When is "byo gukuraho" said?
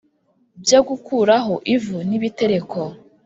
0.63-1.53